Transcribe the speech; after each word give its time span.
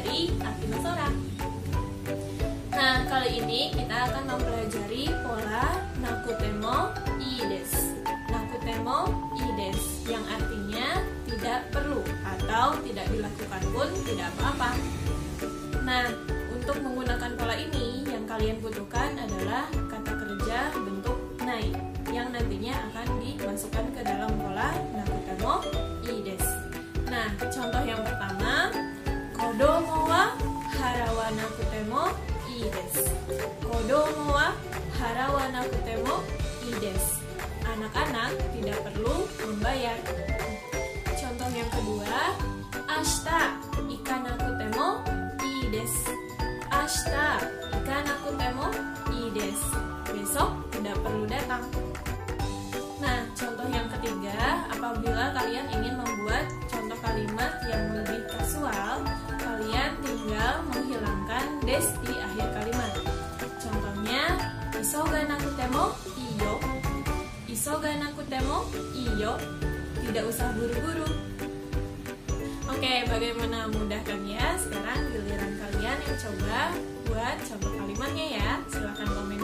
dari 0.00 0.32
Akima 0.40 0.78
Sora. 0.80 1.08
Nah, 2.72 3.04
kali 3.04 3.44
ini 3.44 3.68
kita 3.76 4.08
akan 4.08 4.32
mempelajari 4.32 5.12
pola 5.20 5.76
nakutemo 6.00 6.96
ides. 7.20 8.00
Nakutemo 8.32 9.12
ides 9.36 10.08
yang 10.08 10.24
artinya 10.24 11.04
tidak 11.28 11.68
perlu 11.68 12.00
atau 12.24 12.80
tidak 12.80 13.12
dilakukan 13.12 13.62
pun 13.76 13.88
tidak 14.08 14.32
apa-apa. 14.40 14.70
Nah, 15.84 16.08
untuk 16.48 16.80
menggunakan 16.80 17.36
pola 17.36 17.60
ini 17.60 18.08
yang 18.08 18.24
kalian 18.24 18.56
butuhkan 18.64 19.20
adalah 19.20 19.68
harawa 31.30 31.42
nakutemo 31.42 32.02
ides. 32.58 32.94
Kodomo 33.62 34.32
wa 34.34 34.52
harawana 34.98 35.62
kutemo 35.62 36.14
ides. 36.66 37.22
Anak-anak 37.62 38.34
tidak 38.58 38.78
perlu 38.82 39.14
membayar. 39.46 39.94
Contoh 41.14 41.50
yang 41.54 41.70
kedua, 41.70 42.34
ashita 42.90 43.62
ikanaku 43.86 44.58
temo 44.58 44.88
ides. 45.38 45.94
Ashita 46.66 47.38
ikanaku 47.78 48.28
temo 48.34 48.66
ides. 49.14 49.60
Besok 50.10 50.50
tidak 50.74 50.98
perlu 50.98 51.30
datang. 51.30 51.89
Des 61.70 61.86
di 62.02 62.18
akhir 62.18 62.50
kalimat. 62.50 62.92
Contohnya, 63.62 64.34
isoga 64.74 65.22
nakutemo 65.22 65.94
iyo. 66.18 66.58
Isoga 67.46 67.94
nakutemo 67.94 68.66
iyo. 68.90 69.38
Tidak 70.02 70.24
usah 70.26 70.50
buru-buru. 70.58 71.06
Oke, 72.66 73.06
bagaimana 73.06 73.70
mudah 73.70 74.02
kan 74.02 74.18
ya? 74.26 74.58
Sekarang 74.58 75.14
giliran 75.14 75.62
kalian 75.62 75.98
yang 76.02 76.18
coba 76.18 76.74
buat 77.06 77.38
contoh 77.46 77.70
kalimatnya 77.78 78.26
ya. 78.34 78.50
Silahkan 78.66 79.06
komen 79.06 79.39